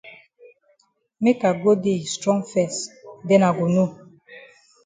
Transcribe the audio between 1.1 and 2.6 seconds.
Make I go dey yi strong